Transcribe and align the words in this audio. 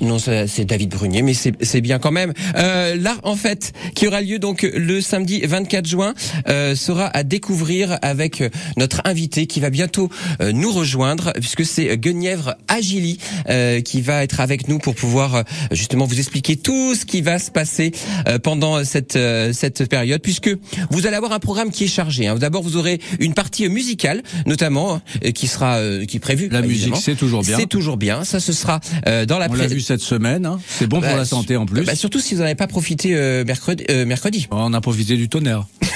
Non, 0.00 0.18
c'est 0.18 0.64
David 0.64 0.90
Brunier, 0.90 1.22
mais 1.22 1.34
c'est 1.34 1.80
bien 1.80 1.98
quand 1.98 2.10
même. 2.10 2.32
Euh, 2.56 2.96
L'art 2.96 3.20
en 3.22 3.36
fait, 3.36 3.72
qui 3.94 4.06
aura 4.06 4.20
lieu 4.20 4.38
donc 4.38 4.62
le 4.62 5.00
samedi 5.00 5.40
24 5.44 5.86
juin, 5.86 6.14
euh, 6.48 6.74
sera 6.74 7.06
à 7.06 7.22
découvrir 7.22 7.98
avec 8.02 8.42
notre 8.76 9.00
invité 9.04 9.46
qui 9.46 9.60
va 9.60 9.70
bientôt 9.70 10.08
euh, 10.40 10.52
nous 10.52 10.72
rejoindre, 10.72 11.32
puisque 11.34 11.64
c'est 11.64 11.96
Guenièvre 11.96 12.54
Agili 12.68 13.18
euh, 13.48 13.80
qui 13.80 14.00
va 14.00 14.22
être 14.24 14.40
avec 14.40 14.68
nous 14.68 14.78
pour 14.78 14.94
pouvoir 14.94 15.34
euh, 15.36 15.42
justement 15.70 16.04
vous 16.06 16.18
expliquer 16.18 16.56
tout 16.56 16.94
ce 16.94 17.04
qui 17.04 17.22
va 17.22 17.38
se 17.38 17.50
passer 17.50 17.92
euh, 18.28 18.38
pendant 18.38 18.84
cette 18.84 19.16
euh, 19.16 19.52
cette 19.52 19.88
période, 19.88 20.20
puisque 20.20 20.50
vous 20.90 21.06
allez 21.06 21.16
avoir 21.16 21.32
un 21.32 21.38
programme 21.40 21.70
qui 21.70 21.84
est 21.84 21.88
chargé. 21.88 22.26
hein. 22.26 22.36
D'abord, 22.36 22.62
vous 22.62 22.76
aurez 22.76 23.00
une 23.20 23.34
partie 23.34 23.68
musicale, 23.68 24.22
notamment, 24.46 25.00
qui 25.34 25.46
sera 25.46 25.76
euh, 25.76 26.04
qui 26.04 26.16
est 26.16 26.20
prévue. 26.20 26.48
La 26.50 26.62
musique, 26.62 26.96
c'est 26.96 27.14
toujours 27.16 27.42
bien. 27.42 27.58
C'est 27.58 27.66
toujours 27.66 27.96
bien. 27.96 28.24
Ça, 28.24 28.40
ce 28.40 28.52
sera 28.52 28.80
euh, 29.06 29.24
dans 29.26 29.38
la 29.38 29.46
On 29.50 29.54
cette 29.84 30.00
semaine. 30.00 30.46
hein. 30.46 30.58
C'est 30.66 30.86
bon 30.86 31.00
pour 31.00 31.08
Bah, 31.10 31.16
la 31.16 31.24
santé 31.24 31.56
en 31.56 31.66
plus. 31.66 31.84
Bah, 31.84 31.94
surtout 31.94 32.20
si 32.20 32.34
vous 32.34 32.40
n'en 32.40 32.46
avez 32.46 32.54
pas 32.56 32.66
profité 32.66 33.14
euh, 33.14 33.44
mercredi. 33.44 33.84
euh, 33.90 34.04
mercredi. 34.06 34.46
On 34.50 34.72
a 34.74 34.80
profité 34.80 35.16
du 35.16 35.28
tonnerre. 35.28 35.66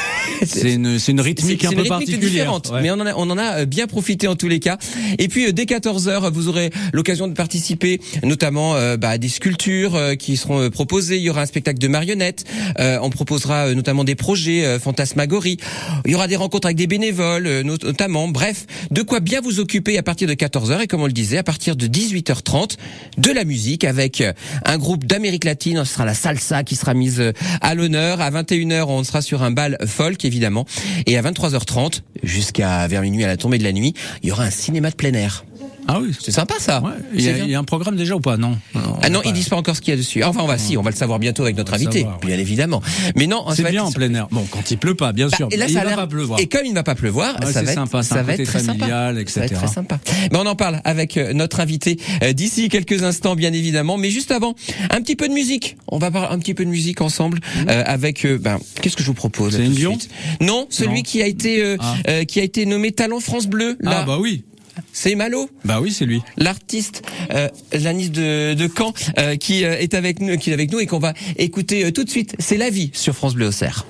C'est 0.47 0.75
une, 0.75 1.01
c'est 1.01 1.11
une 1.11 1.21
rythmique 1.21 1.61
C'est 1.63 1.67
un 1.67 1.71
une 1.71 1.77
peu 1.79 1.83
rythmique 1.83 2.11
particulière. 2.11 2.53
Ouais. 2.71 2.81
mais 2.83 2.91
on 2.93 2.95
en, 3.01 3.07
a, 3.07 3.15
on 3.17 3.29
en 3.29 3.39
a 3.39 3.61
euh, 3.61 3.65
bien 3.67 3.89
profité 3.89 4.29
en 4.29 4.37
tous 4.37 4.47
les 4.47 4.61
cas. 4.61 4.79
Et 5.19 5.27
puis 5.27 5.47
euh, 5.49 5.53
dès 5.53 5.67
14 5.67 6.07
h 6.09 6.31
vous 6.33 6.47
aurez 6.49 6.71
l'occasion 6.93 7.27
de 7.27 7.33
participer, 7.33 8.01
notamment 8.23 8.77
euh, 8.77 8.97
bah, 8.97 9.09
à 9.11 9.19
des 9.19 9.29
sculptures 9.29 9.97
euh, 9.97 10.15
qui 10.15 10.37
seront 10.37 10.71
proposées. 10.71 11.17
Il 11.17 11.23
y 11.23 11.31
aura 11.31 11.41
un 11.43 11.47
spectacle 11.47 11.81
de 11.81 11.89
marionnettes. 11.89 12.45
Euh, 12.79 12.99
on 13.03 13.11
proposera 13.11 13.69
euh, 13.69 13.75
notamment 13.75 14.05
des 14.05 14.15
projets 14.15 14.65
euh, 14.65 14.79
fantasmagorie. 14.79 15.57
Il 16.05 16.13
y 16.13 16.15
aura 16.15 16.29
des 16.29 16.37
rencontres 16.37 16.67
avec 16.67 16.77
des 16.77 16.87
bénévoles, 16.87 17.47
euh, 17.49 17.63
not- 17.65 17.79
notamment. 17.83 18.29
Bref, 18.29 18.67
de 18.93 19.03
quoi 19.03 19.19
bien 19.19 19.41
vous 19.41 19.59
occuper 19.59 19.99
à 19.99 20.05
partir 20.05 20.29
de 20.29 20.35
14 20.35 20.71
h 20.71 20.83
et 20.83 20.87
comme 20.87 21.03
on 21.03 21.07
le 21.07 21.13
disait, 21.13 21.39
à 21.39 21.43
partir 21.43 21.75
de 21.75 21.87
18h30, 21.89 22.77
de 23.17 23.31
la 23.33 23.45
musique 23.45 23.78
avec 23.85 24.21
euh, 24.21 24.33
un 24.65 24.79
groupe 24.79 25.05
d'Amérique 25.05 25.45
latine. 25.45 25.85
Ce 25.85 25.95
sera 25.95 26.05
la 26.05 26.15
salsa 26.15 26.65
qui 26.65 26.77
sera 26.77 26.95
mise 26.95 27.21
euh, 27.21 27.33
à 27.61 27.75
l'honneur. 27.75 28.21
À 28.21 28.31
21h, 28.31 28.85
on 28.89 29.05
sera 29.05 29.23
sur 29.23 29.43
un 29.43 29.51
bal 29.51 29.79
folk 29.87 30.25
évidemment. 30.25 30.67
Et 31.07 31.17
à 31.19 31.23
23h30, 31.23 32.03
jusqu'à 32.23 32.87
vers 32.89 33.03
minuit 33.03 33.25
à 33.25 33.27
la 33.27 33.37
tombée 33.37 33.59
de 33.59 33.65
la 33.65 33.73
nuit, 33.73 33.95
il 34.23 34.29
y 34.29 34.33
aura 34.33 34.45
un 34.45 34.51
cinéma 34.51 34.91
de 34.91 34.97
plein 34.97 35.15
air. 35.15 35.45
Ah 35.91 35.99
oui. 36.01 36.11
C'est 36.21 36.33
sympa 36.33 36.55
ça. 36.59 36.83
Ouais. 36.83 36.91
Il, 37.15 37.21
y 37.21 37.25
C'est 37.25 37.31
a, 37.33 37.39
il 37.39 37.51
y 37.51 37.55
a 37.55 37.59
un 37.59 37.65
programme 37.65 37.97
déjà 37.97 38.15
ou 38.15 38.21
pas 38.21 38.37
Non. 38.37 38.59
Ah 39.03 39.09
non, 39.11 39.21
ils 39.25 39.33
disent 39.33 39.49
pas 39.49 39.57
encore 39.57 39.75
ce 39.75 39.81
qu'il 39.81 39.93
y 39.93 39.95
a 39.95 39.97
dessus. 39.97 40.23
Enfin, 40.23 40.41
on 40.43 40.47
va 40.47 40.59
si, 40.59 40.77
on 40.77 40.83
va 40.83 40.91
le 40.91 40.97
savoir 40.97 41.19
bientôt 41.19 41.45
avec 41.45 41.57
notre 41.57 41.73
invité, 41.75 42.01
savoir, 42.01 42.19
bien 42.21 42.37
évidemment. 42.39 42.83
Mais 43.17 43.27
non, 43.27 43.45
C'est 43.55 43.63
bien 43.63 43.81
être- 43.83 43.87
en 43.89 43.93
plein 43.93 44.13
air. 44.13 44.29
Bon, 44.31 44.47
quand 44.51 44.71
il 44.71 44.77
pleut 44.79 44.95
pas, 44.95 45.13
bien 45.13 45.29
Bah, 45.29 45.37
sûr. 45.37 45.49
et 45.51 45.57
là, 45.57 45.67
il 45.67 45.73
ça 45.75 45.85
va 45.85 45.97
pas 45.97 46.07
pleuvoir. 46.07 46.39
Et 46.41 46.47
comme 46.47 46.65
il 46.67 46.71
ne 46.71 46.75
va 46.75 46.83
pas 46.83 46.95
pleuvoir, 46.95 47.37
Ouais, 47.41 47.47
ça 47.47 47.61
c'est 47.61 47.65
va 47.65 47.71
être, 47.73 47.75
sympa, 47.79 48.03
c'est 48.03 48.15
ça 48.15 48.23
va 48.23 48.35
être 48.35 48.45
très 48.45 48.59
sympa. 48.61 48.73
familial, 48.79 49.25
Ça 49.29 49.41
va 49.41 49.47
être 49.47 49.53
etc. 49.53 49.65
très 49.67 49.75
sympa. 49.75 49.99
Mais 50.31 50.39
on 50.39 50.47
en 50.47 50.55
parle 50.57 50.81
avec 50.85 51.17
euh, 51.17 51.33
notre 51.33 51.61
invité 51.61 51.99
euh, 52.23 52.33
d'ici 52.35 52.69
quelques 52.69 53.03
instants, 53.03 53.35
bien 53.35 53.53
évidemment. 53.55 53.97
Mais 53.97 54.11
juste 54.11 54.31
avant, 54.31 54.55
un 54.91 55.01
petit 55.01 55.17
peu 55.17 55.27
de 55.29 55.33
musique. 55.33 55.77
On 55.89 55.99
va 55.99 56.11
parler 56.11 56.29
un 56.35 56.39
petit 56.39 56.55
peu 56.55 56.65
de 56.67 56.71
musique 56.71 57.01
ensemble 57.01 57.39
euh, 57.69 57.83
avec. 57.87 58.27
euh, 58.27 58.37
ben, 58.39 58.59
qu'est-ce 58.83 58.97
que 58.97 59.03
je 59.03 59.09
vous 59.09 59.15
propose 59.15 59.57
Dion 59.59 59.93
suite? 59.93 60.11
Non, 60.43 60.67
celui 60.69 60.97
Non. 60.97 61.03
qui 61.03 61.23
a 61.23 61.27
été 61.27 61.77
Ah. 61.81 62.25
qui 62.27 62.41
a 62.41 62.43
été 62.43 62.67
nommé 62.67 62.93
Talent 62.93 63.21
France 63.21 63.47
Bleu. 63.47 63.79
Ah 63.87 64.03
bah 64.07 64.19
oui. 64.21 64.45
C'est 64.93 65.15
Malo 65.15 65.49
Bah 65.65 65.81
oui, 65.81 65.93
c'est 65.93 66.07
lui. 66.07 66.23
l'artiste 66.37 67.03
euh, 67.33 67.49
Janice 67.73 68.11
de, 68.11 68.55
de 68.55 68.69
Caen 68.77 68.93
euh, 69.19 69.37
qui 69.37 69.65
euh, 69.65 69.79
est 69.79 69.95
avec 69.95 70.21
nous 70.21 70.37
qui 70.39 70.51
est 70.51 70.55
avec 70.55 70.71
nous 70.73 70.79
et 70.81 70.87
qu'on 70.87 70.99
va 70.99 71.15
écouter 71.37 71.85
euh, 71.85 71.91
tout 71.93 72.05
de 72.05 72.11
suite 72.11 72.35
c'est 72.39 72.57
la 72.57 72.71
vie 72.71 72.91
sur 72.95 73.15
France 73.15 73.35
Bleu 73.35 73.49
Auxerre. 73.49 73.87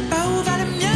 Pas 0.00 0.26
où 0.28 0.42
va. 0.42 0.87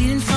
Y 0.00 0.29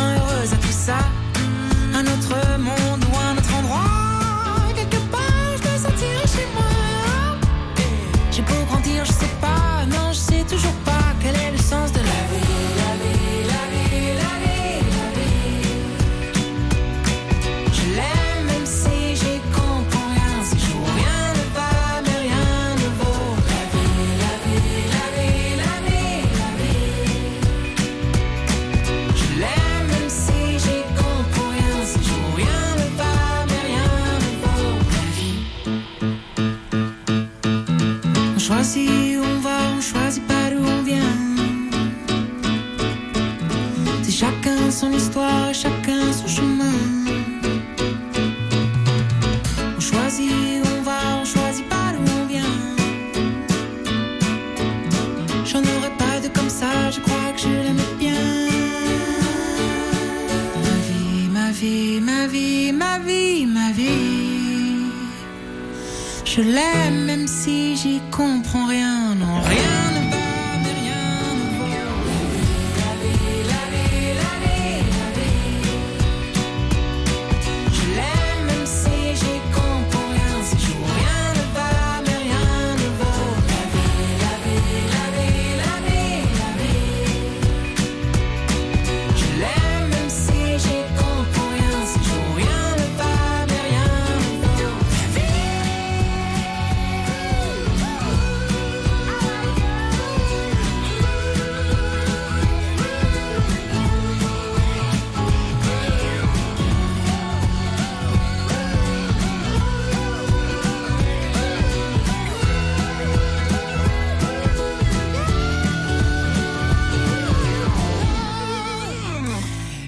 Oh, 69.36 69.42
rien, 69.50 69.73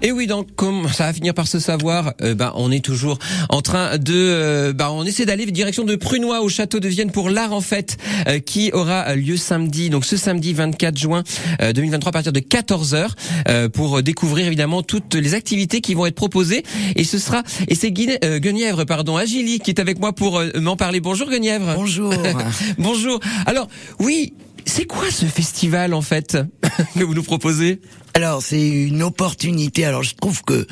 Et 0.05 0.11
oui, 0.11 0.27
donc 0.27 0.53
comme 0.55 0.87
ça 0.87 1.07
va 1.07 1.13
finir 1.13 1.33
par 1.33 1.47
se 1.47 1.57
savoir, 1.57 2.13
euh, 2.21 2.35
bah, 2.35 2.53
on 2.57 2.71
est 2.71 2.85
toujours 2.85 3.17
en 3.49 3.63
train 3.63 3.97
de, 3.97 4.13
euh, 4.13 4.71
bah, 4.71 4.91
on 4.91 5.03
essaie 5.03 5.25
d'aller 5.25 5.47
direction 5.47 5.83
de 5.83 5.95
Prunois 5.95 6.41
au 6.41 6.47
château 6.47 6.79
de 6.79 6.87
Vienne 6.87 7.09
pour 7.09 7.31
l'art 7.31 7.53
en 7.53 7.61
fête 7.61 7.97
euh, 8.27 8.37
qui 8.37 8.71
aura 8.71 9.15
lieu 9.15 9.35
samedi, 9.35 9.89
donc 9.89 10.05
ce 10.05 10.15
samedi 10.15 10.53
24 10.53 10.95
juin 10.95 11.23
2023 11.59 12.09
à 12.09 12.11
partir 12.11 12.31
de 12.31 12.39
14 12.39 12.93
h 12.93 13.69
pour 13.69 14.03
découvrir 14.03 14.45
évidemment 14.45 14.83
toutes 14.83 15.15
les 15.15 15.33
activités 15.33 15.81
qui 15.81 15.95
vont 15.95 16.05
être 16.05 16.13
proposées. 16.13 16.61
Et 16.95 17.03
ce 17.03 17.17
sera, 17.17 17.41
et 17.67 17.73
c'est 17.73 17.91
Guenièvre, 17.91 18.85
pardon, 18.85 19.17
Agili 19.17 19.57
qui 19.57 19.71
est 19.71 19.79
avec 19.79 19.99
moi 19.99 20.13
pour 20.13 20.39
m'en 20.61 20.75
parler. 20.75 20.99
Bonjour 20.99 21.31
Guenièvre. 21.31 21.73
Bonjour. 21.75 22.13
Bonjour. 22.77 23.19
Alors 23.47 23.67
oui, 23.99 24.33
c'est 24.65 24.85
quoi 24.85 25.09
ce 25.11 25.25
festival 25.25 25.93
en 25.93 26.01
fait 26.01 26.37
que 26.97 27.03
vous 27.03 27.13
nous 27.13 27.23
proposez? 27.23 27.81
Alors 28.13 28.41
c'est 28.41 28.67
une 28.67 29.03
opportunité. 29.03 29.85
Alors 29.85 30.03
je 30.03 30.15
trouve 30.15 30.41
que 30.43 30.65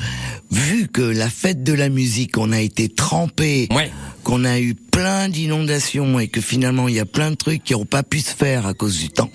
vu 0.50 0.88
que 0.88 1.02
la 1.02 1.28
fête 1.28 1.62
de 1.62 1.72
la 1.72 1.88
musique, 1.88 2.38
on 2.38 2.52
a 2.52 2.60
été 2.60 2.88
trempé, 2.88 3.68
qu'on 4.22 4.44
a 4.44 4.60
eu 4.60 4.74
plein 4.74 5.28
d'inondations 5.28 6.18
et 6.18 6.28
que 6.28 6.40
finalement 6.40 6.88
il 6.88 6.94
y 6.94 7.00
a 7.00 7.04
plein 7.04 7.30
de 7.30 7.36
trucs 7.36 7.62
qui 7.62 7.74
n'ont 7.74 7.84
pas 7.84 8.02
pu 8.02 8.20
se 8.20 8.34
faire 8.34 8.66
à 8.66 8.74
cause 8.74 8.98
du 8.98 9.10
temps. 9.10 9.30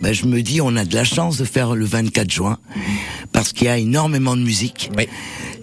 Ben, 0.00 0.12
je 0.12 0.26
me 0.26 0.42
dis 0.42 0.60
on 0.60 0.76
a 0.76 0.84
de 0.84 0.94
la 0.94 1.04
chance 1.04 1.38
de 1.38 1.44
faire 1.44 1.74
le 1.74 1.84
24 1.84 2.30
juin 2.30 2.58
parce 3.32 3.52
qu'il 3.52 3.66
y 3.66 3.70
a 3.70 3.78
énormément 3.78 4.36
de 4.36 4.42
musique. 4.42 4.90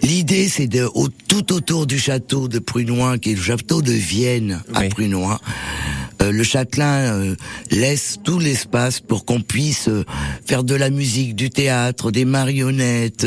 L'idée 0.02 0.48
c'est 0.48 0.66
de 0.66 0.88
tout 1.28 1.52
autour 1.52 1.86
du 1.86 1.98
château 1.98 2.48
de 2.48 2.58
Prunois, 2.58 3.18
qui 3.18 3.32
est 3.32 3.34
le 3.34 3.42
château 3.42 3.82
de 3.82 3.92
Vienne 3.92 4.62
à 4.74 4.82
Prunois, 4.84 5.40
euh, 5.42 6.05
le 6.32 6.42
châtelain 6.42 7.12
euh, 7.12 7.36
laisse 7.70 8.18
tout 8.24 8.38
l'espace 8.38 9.00
pour 9.00 9.24
qu'on 9.24 9.40
puisse 9.40 9.88
euh, 9.88 10.04
faire 10.46 10.64
de 10.64 10.74
la 10.74 10.90
musique, 10.90 11.34
du 11.34 11.50
théâtre, 11.50 12.10
des 12.10 12.24
marionnettes, 12.24 13.26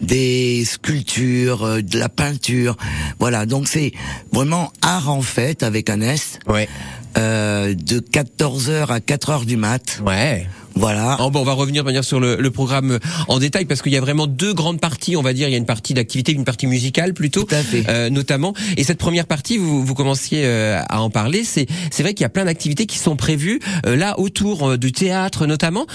des 0.00 0.64
sculptures, 0.64 1.82
de 1.82 1.98
la 1.98 2.08
peinture. 2.08 2.76
Voilà, 3.18 3.46
donc 3.46 3.68
c'est 3.68 3.92
vraiment 4.32 4.72
art 4.82 5.10
en 5.10 5.22
fête 5.22 5.62
avec 5.62 5.90
un 5.90 6.00
S. 6.00 6.38
Ouais. 6.46 6.68
de 7.16 8.00
14h 8.00 8.86
à 8.86 8.98
4h 8.98 9.44
du 9.44 9.56
mat. 9.56 10.00
Ouais. 10.04 10.46
Voilà. 10.74 11.16
bon, 11.18 11.40
on 11.40 11.44
va 11.44 11.52
revenir 11.52 11.84
manière 11.84 12.04
sur 12.04 12.20
le, 12.20 12.36
le, 12.36 12.50
programme 12.50 12.98
en 13.28 13.38
détail 13.38 13.64
parce 13.64 13.82
qu'il 13.82 13.92
y 13.92 13.96
a 13.96 14.00
vraiment 14.00 14.26
deux 14.26 14.54
grandes 14.54 14.80
parties, 14.80 15.16
on 15.16 15.22
va 15.22 15.32
dire. 15.32 15.48
Il 15.48 15.52
y 15.52 15.54
a 15.54 15.58
une 15.58 15.66
partie 15.66 15.94
d'activité, 15.94 16.32
une 16.32 16.44
partie 16.44 16.66
musicale 16.66 17.14
plutôt, 17.14 17.44
Tout 17.44 17.54
à 17.54 17.62
fait. 17.62 17.84
Euh, 17.88 18.10
notamment. 18.10 18.54
Et 18.76 18.84
cette 18.84 18.98
première 18.98 19.26
partie, 19.26 19.58
vous, 19.58 19.84
vous 19.84 19.94
commenciez 19.94 20.42
euh, 20.44 20.80
à 20.88 21.00
en 21.02 21.10
parler. 21.10 21.44
C'est 21.44 21.66
c'est 21.90 22.02
vrai 22.02 22.14
qu'il 22.14 22.22
y 22.22 22.26
a 22.26 22.30
plein 22.30 22.44
d'activités 22.44 22.86
qui 22.86 22.98
sont 22.98 23.16
prévues 23.16 23.60
euh, 23.86 23.96
là 23.96 24.18
autour 24.18 24.78
du 24.78 24.92
théâtre 24.92 25.46
notamment. 25.46 25.86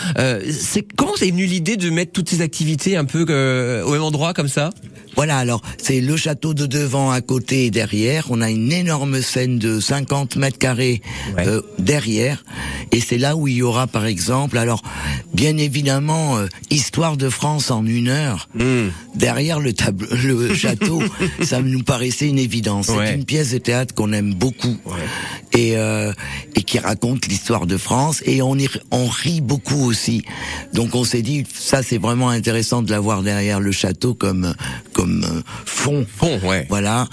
c'est 0.50 0.86
comment 0.96 1.14
c'est 1.18 1.32
venu 1.32 1.46
l'idée 1.46 1.78
de 1.78 1.90
mettre 1.90 2.12
toutes 2.12 2.30
ces 2.30 2.42
activités 2.42 2.98
un 2.98 3.06
peu 3.06 3.24
au 3.86 3.92
même 3.92 4.04
endroit 4.04 4.34
comme 4.34 4.48
ça? 4.48 4.72
Voilà, 5.16 5.38
alors 5.38 5.62
c'est 5.78 6.02
le 6.02 6.18
château 6.18 6.54
de 6.54 6.66
devant 6.66 7.10
à 7.12 7.22
côté 7.22 7.66
et 7.66 7.72
derrière. 7.72 8.28
On 8.30 8.42
a 8.42 8.50
une 8.50 8.72
énorme 8.74 9.22
scène 9.22 9.60
de 9.60 9.80
50 9.80 10.36
mètres 10.36 10.58
carrés 10.58 11.02
euh, 11.40 11.62
derrière. 11.80 12.44
Et 12.92 13.00
c'est 13.00 13.18
là 13.18 13.38
où 13.38 13.48
il 13.48 13.56
y 13.56 13.62
aura 13.62 13.88
par 13.88 14.06
exemple, 14.06 14.58
alors 14.66 14.82
bien 15.34 15.58
évidemment, 15.58 16.38
euh, 16.38 16.48
Histoire 16.72 17.18
de 17.18 17.30
France 17.30 17.70
en 17.70 17.86
une 17.86 18.08
heure. 18.08 18.50
Hmm. 18.56 18.90
Derrière 19.14 19.60
le, 19.60 19.74
tableau, 19.74 20.08
le 20.12 20.56
château, 20.64 21.02
ça 21.44 21.62
nous 21.62 21.84
paraissait 21.84 22.28
une 22.28 22.40
évidence. 22.40 22.88
C'est 22.88 23.14
une 23.14 23.26
pièce 23.26 23.52
de 23.52 23.60
théâtre 23.60 23.94
qu'on 23.94 24.12
aime 24.12 24.34
beaucoup 24.34 24.78
et, 25.54 25.78
euh, 25.78 26.12
et 26.56 26.64
qui 26.64 26.80
raconte 26.80 27.28
l'histoire 27.28 27.68
de 27.68 27.78
France. 27.78 28.24
Et 28.26 28.42
on, 28.42 28.58
y, 28.58 28.68
on 28.92 29.08
rit 29.08 29.42
beaucoup 29.42 29.86
aussi. 29.86 30.24
Donc 30.74 30.96
on 30.96 31.04
s'est 31.04 31.22
dit, 31.22 31.46
ça 31.54 31.84
c'est 31.84 32.00
vraiment 32.00 32.30
intéressant 32.30 32.82
de 32.82 32.90
l'avoir 32.90 33.22
derrière 33.22 33.60
le 33.60 33.72
château 33.72 34.16
comme... 34.16 34.56
comme 34.94 35.24
euh, 35.24 35.42
fond. 35.66 36.06
Fond, 36.18 36.40
ouais. 36.44 36.66
Voilà. 36.70 37.08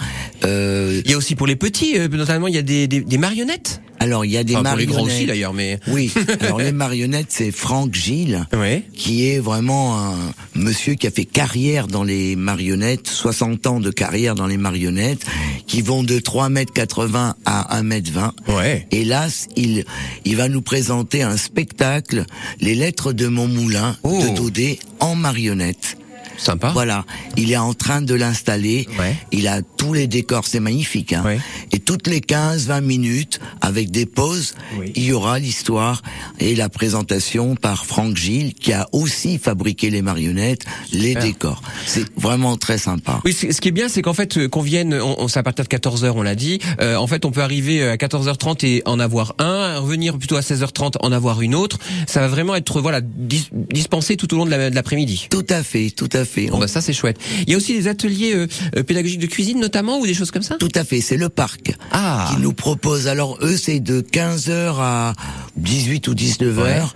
Euh, 0.44 1.02
il 1.04 1.10
y 1.10 1.14
a 1.14 1.16
aussi 1.16 1.34
pour 1.34 1.46
les 1.46 1.56
petits, 1.56 1.99
euh, 1.99 2.08
notamment 2.08 2.49
il 2.49 2.54
y 2.54 2.58
a 2.58 2.62
des, 2.62 2.87
des, 2.88 3.19
marionnettes. 3.19 3.81
Alors 4.00 4.25
il 4.25 4.33
y 4.33 4.37
a 4.37 4.44
des 4.44 4.55
marionnettes. 4.55 4.89
Pour 4.89 4.97
les 4.99 5.05
gros 5.05 5.06
aussi 5.06 5.27
d'ailleurs, 5.27 5.55
mais 5.55 5.79
oui. 5.89 6.12
Alors 6.41 6.59
les 6.59 6.73
marionnettes, 6.73 7.29
c'est 7.31 7.53
Franck 7.53 7.94
Gilles, 7.94 8.47
qui 8.94 9.29
est 9.29 9.39
vraiment 9.39 9.99
un 9.99 10.17
monsieur 10.55 10.94
qui 10.94 11.06
a 11.06 11.11
fait 11.11 11.25
carrière 11.25 11.87
dans 11.87 12.05
les 12.05 12.37
marionnettes, 12.37 13.09
60 13.09 13.67
ans 13.67 13.81
de 13.81 13.91
carrière 13.91 14.35
dans 14.35 14.47
les 14.47 14.56
marionnettes, 14.56 15.25
qui 15.67 15.83
vont 15.83 16.03
de 16.03 16.19
3 16.19 16.49
mètres 16.49 16.73
80 16.73 17.37
à 17.44 17.77
1 17.77 17.83
mètre 17.83 18.11
20. 18.11 18.35
Ouais. 18.49 18.87
Hélas, 18.91 19.49
il 19.56 19.85
il 20.25 20.37
va 20.37 20.49
nous 20.49 20.62
présenter 20.62 21.23
un 21.23 21.37
spectacle, 21.37 22.25
les 22.61 22.75
lettres 22.75 23.12
de 23.12 23.29
mon 23.29 23.49
moulin 23.49 23.97
de 24.05 24.09
oh. 24.09 24.35
Daudet 24.35 24.79
en 25.00 25.15
marionnettes. 25.15 25.97
Sympa. 26.38 26.70
Voilà, 26.73 27.05
il 27.37 27.52
est 27.52 27.56
en 27.56 27.75
train 27.75 28.02
de 28.02 28.14
l'installer. 28.14 28.87
Il 29.31 29.49
a 29.49 29.62
tous 29.62 29.93
les 29.93 30.06
décors, 30.06 30.46
c'est 30.46 30.61
magnifique. 30.61 31.12
Hein. 31.12 31.25
Et 31.73 31.79
toutes 31.79 32.06
les 32.06 32.20
15-20 32.20 32.81
minutes, 32.82 33.40
avec 33.61 33.90
des 33.90 34.06
pauses, 34.06 34.55
il 34.94 35.05
y 35.05 35.12
aura 35.12 35.38
l'histoire 35.38 36.02
et 36.38 36.55
la 36.55 36.69
présentation 36.69 37.56
par 37.56 37.87
Franck 37.87 38.17
Gilles, 38.17 38.55
qui 38.55 38.73
a 38.73 38.88
aussi 38.93 39.38
fabriqué 39.38 39.90
les 39.90 40.02
marionnettes, 40.02 40.64
les 40.93 41.14
décors. 41.14 41.62
C'est 41.87 42.06
vraiment 42.17 42.56
très 42.56 42.78
sympa. 42.78 43.20
Oui, 43.25 43.32
ce 43.32 43.61
qui 43.61 43.69
est 43.69 43.73
bien, 43.73 43.88
c'est 43.88 44.02
qu'en 44.02 44.14
fait, 44.14 44.37
euh, 44.37 44.49
qu'on 44.49 44.62
vienne, 44.62 44.94
on, 44.94 45.17
on 45.19 45.28
à 45.35 45.43
partir 45.43 45.64
de 45.64 45.69
14h, 45.69 46.12
on 46.14 46.23
l'a 46.23 46.35
dit. 46.35 46.58
Euh, 46.81 46.96
en 46.96 47.06
fait, 47.06 47.25
on 47.25 47.31
peut 47.31 47.43
arriver 47.43 47.82
euh, 47.82 47.93
à 47.93 47.96
14h30 47.96 48.67
et 48.67 48.82
en 48.85 49.00
avoir 49.00 49.35
un, 49.38 49.78
revenir 49.78 50.19
plutôt 50.19 50.37
à 50.37 50.40
16h30, 50.40 50.94
en 51.00 51.12
avoir 51.12 51.43
une 51.43 51.55
autre. 51.55 51.78
Ça 52.06 52.20
va 52.20 52.28
vraiment 52.28 52.55
être 52.55 52.81
voilà 52.81 53.00
dispensé 53.02 54.17
tout 54.17 54.32
au 54.35 54.38
long 54.38 54.46
de 54.46 54.50
l'après-midi. 54.50 55.26
Tout 55.31 55.46
à 55.49 55.62
fait, 55.62 55.90
tout 55.90 56.08
à 56.12 56.22
fait. 56.22 56.22
Bon, 56.51 56.59
bah, 56.59 56.69
ça 56.69 56.81
c'est 56.81 56.93
chouette. 56.93 57.19
Il 57.47 57.51
y 57.51 57.55
a 57.55 57.57
aussi 57.57 57.75
des 57.75 57.89
ateliers 57.89 58.35
euh, 58.35 58.47
euh, 58.77 58.83
pédagogiques 58.83 59.21
de 59.21 59.27
cuisine 59.27 59.61
notamment 59.61 59.99
ou 59.99 60.07
des 60.07 60.15
choses 60.15 60.31
comme 60.31 60.43
ça? 60.43 60.57
Tout 60.57 60.73
à 60.75 60.85
fait, 60.85 61.01
c'est 61.01 61.17
le 61.17 61.29
parc 61.29 61.75
ah. 61.91 62.31
qui 62.31 62.41
nous 62.41 62.53
propose. 62.53 63.07
Alors 63.07 63.39
eux, 63.43 63.57
c'est 63.57 63.81
de 63.81 64.01
15h 64.01 64.75
à 64.79 65.13
18 65.57 66.09
ou 66.09 66.15
19h, 66.15 66.91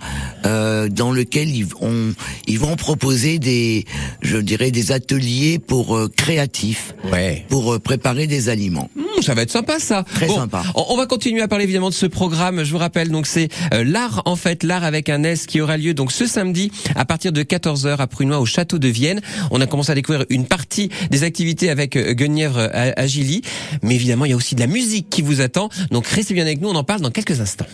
euh, 0.45 0.89
dans 0.89 1.11
lequel 1.11 1.49
ils 1.49 1.65
vont, 1.65 2.13
ils 2.47 2.59
vont 2.59 2.75
proposer 2.75 3.39
des, 3.39 3.85
je 4.21 4.37
dirais, 4.37 4.71
des 4.71 4.91
ateliers 4.91 5.59
pour 5.59 5.95
euh, 5.95 6.09
créatifs, 6.15 6.93
ouais. 7.11 7.45
pour 7.49 7.79
préparer 7.79 8.27
des 8.27 8.49
aliments. 8.49 8.89
Mmh, 8.95 9.21
ça 9.21 9.33
va 9.33 9.43
être 9.43 9.51
sympa 9.51 9.79
ça. 9.79 10.03
Très 10.15 10.27
sympa. 10.27 10.63
On, 10.75 10.97
va 10.97 11.05
continuer 11.05 11.41
à 11.41 11.47
parler 11.47 11.63
évidemment 11.65 11.89
de 11.89 11.95
ce 11.95 12.05
programme. 12.05 12.63
Je 12.63 12.71
vous 12.71 12.77
rappelle 12.77 13.09
donc 13.09 13.27
c'est 13.27 13.49
l'art 13.71 14.21
en 14.25 14.35
fait, 14.35 14.63
l'art 14.63 14.83
avec 14.83 15.09
un 15.09 15.23
S 15.23 15.45
qui 15.45 15.61
aura 15.61 15.77
lieu 15.77 15.93
donc 15.93 16.11
ce 16.11 16.25
samedi 16.25 16.71
à 16.95 17.05
partir 17.05 17.31
de 17.31 17.43
14h 17.43 17.97
à 17.97 18.07
Prunois 18.07 18.39
au 18.39 18.45
château 18.45 18.79
de 18.79 18.87
Vienne. 18.87 19.16
On 19.51 19.61
a 19.61 19.67
commencé 19.67 19.91
à 19.91 19.95
découvrir 19.95 20.25
une 20.29 20.45
partie 20.45 20.89
des 21.11 21.23
activités 21.23 21.69
avec 21.69 21.95
euh, 21.95 22.13
Guenièvre 22.13 22.59
euh, 22.59 22.91
Agili, 22.95 23.41
mais 23.81 23.95
évidemment 23.95 24.25
il 24.25 24.31
y 24.31 24.33
a 24.33 24.37
aussi 24.37 24.55
de 24.55 24.59
la 24.59 24.67
musique 24.67 25.09
qui 25.09 25.21
vous 25.21 25.41
attend. 25.41 25.69
Donc 25.91 26.07
restez 26.07 26.33
bien 26.33 26.43
avec 26.43 26.61
nous, 26.61 26.69
on 26.69 26.75
en 26.75 26.83
parle 26.83 27.01
dans 27.01 27.11
quelques 27.11 27.39
instants. 27.41 27.67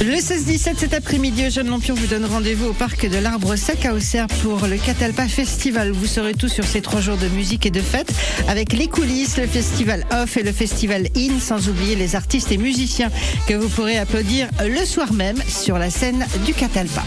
Le 0.00 0.12
16-17 0.12 0.76
cet 0.76 0.92
après-midi, 0.92 1.50
Jeune 1.50 1.68
Lampion 1.68 1.94
vous 1.94 2.06
donne 2.06 2.26
rendez-vous 2.26 2.66
au 2.66 2.72
parc 2.74 3.08
de 3.08 3.16
l'Arbre 3.16 3.56
Sec 3.56 3.86
à 3.86 3.94
Auxerre 3.94 4.26
pour 4.42 4.66
le 4.66 4.76
Catalpa 4.76 5.26
Festival. 5.26 5.90
Vous 5.90 6.06
serez 6.06 6.34
tous 6.34 6.48
sur 6.48 6.64
ces 6.64 6.82
trois 6.82 7.00
jours 7.00 7.16
de 7.16 7.28
musique 7.28 7.64
et 7.64 7.70
de 7.70 7.80
fête 7.80 8.12
avec 8.46 8.74
les 8.74 8.88
coulisses, 8.88 9.38
le 9.38 9.46
festival 9.46 10.04
off 10.12 10.36
et 10.36 10.42
le 10.42 10.52
festival 10.52 11.08
in, 11.16 11.40
sans 11.40 11.68
oublier 11.70 11.96
les 11.96 12.14
artistes 12.14 12.52
et 12.52 12.58
musiciens 12.58 13.10
que 13.48 13.54
vous 13.54 13.70
pourrez 13.70 13.96
applaudir 13.96 14.48
le 14.60 14.84
soir 14.84 15.14
même 15.14 15.38
sur 15.48 15.78
la 15.78 15.88
scène 15.88 16.26
du 16.44 16.52
Catalpa. 16.52 17.02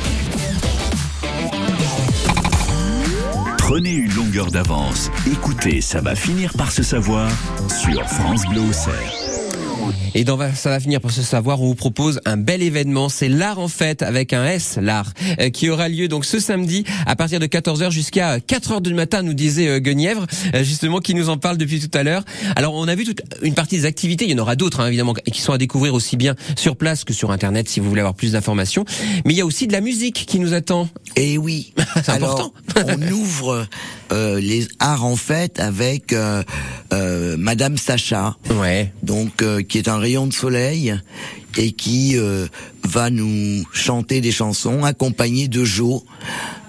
Prenez 3.70 3.94
une 3.94 4.12
longueur 4.16 4.50
d'avance. 4.50 5.12
Écoutez, 5.32 5.80
ça 5.80 6.02
va 6.02 6.16
finir 6.16 6.52
par 6.58 6.72
se 6.72 6.82
savoir 6.82 7.30
sur 7.70 8.04
France 8.10 8.44
Bleu 8.48 8.62
et 10.20 10.26
dans 10.26 10.38
ça 10.54 10.70
va 10.70 10.82
finir 10.82 11.00
par 11.00 11.12
se 11.12 11.22
savoir, 11.22 11.62
on 11.62 11.68
vous 11.68 11.76
propose 11.76 12.20
un 12.26 12.36
bel 12.36 12.62
événement, 12.62 13.08
c'est 13.08 13.30
l'art 13.30 13.58
en 13.58 13.70
fête 13.70 14.02
avec 14.02 14.34
un 14.34 14.46
S, 14.46 14.78
l'art, 14.82 15.14
euh, 15.40 15.50
qui 15.50 15.70
aura 15.70 15.88
lieu 15.88 16.10
donc 16.10 16.26
ce 16.26 16.42
samedi 16.42 16.84
à 17.06 17.16
partir 17.16 17.40
de 17.40 17.46
14h 17.46 17.90
jusqu'à 17.90 18.40
4h 18.40 18.82
du 18.82 18.94
matin, 18.94 19.22
nous 19.22 19.34
disait 19.34 19.70
euh, 19.70 19.80
Guenièvre, 19.80 20.28
euh, 20.56 20.62
justement 20.62 21.00
qui 21.00 21.14
nous 21.14 21.30
en 21.30 21.38
parle 21.38 21.56
depuis 21.56 21.80
tout 21.80 21.98
à 21.98 22.04
l'heure. 22.04 22.26
Alors 22.58 22.74
on 22.74 22.90
a 22.90 22.96
vu 22.96 23.06
toute 23.06 23.22
une 23.44 23.54
partie 23.54 23.78
des 23.78 23.86
activités, 23.86 24.26
il 24.26 24.32
y 24.32 24.34
en 24.36 24.40
aura 24.40 24.58
d'autres 24.58 24.82
hein, 24.82 24.88
évidemment 24.88 25.14
qui 25.14 25.40
sont 25.40 25.54
à 25.54 25.58
découvrir 25.58 25.94
aussi 25.94 26.18
bien 26.18 26.36
sur 26.58 26.76
place 26.76 27.06
que 27.06 27.14
sur 27.14 27.32
internet 27.32 27.70
si 27.70 27.80
vous 27.80 27.88
voulez 27.88 28.02
avoir 28.02 28.16
plus 28.16 28.34
d'informations, 28.34 28.84
mais 29.24 29.34
il 29.34 29.38
y 29.38 29.42
a 29.42 29.46
aussi 29.46 29.68
de 29.68 29.72
la 29.72 29.80
musique 29.80 30.26
qui 30.26 30.40
nous 30.40 30.54
attend. 30.54 30.90
Et 31.16 31.36
eh 31.36 31.38
oui, 31.38 31.74
c'est 32.04 32.12
important. 32.12 32.52
on 32.76 33.02
ouvre 33.14 33.68
euh, 34.12 34.40
les 34.40 34.68
arts 34.80 35.06
en 35.06 35.16
fête 35.16 35.60
avec 35.60 36.14
euh, 36.14 36.42
euh, 36.94 37.36
Madame 37.38 37.78
Sacha, 37.78 38.38
ouais. 38.56 38.92
donc 39.04 39.44
qui 39.68 39.78
est 39.78 39.88
un 39.88 40.00
rayon 40.10 40.26
de 40.26 40.34
soleil 40.34 40.96
et 41.58 41.72
qui 41.72 42.16
va 42.84 43.10
nous 43.12 43.64
chanter 43.72 44.22
des 44.22 44.32
chansons 44.32 44.84
accompagnées 44.84 45.48
de 45.48 45.64
Jo. 45.64 46.04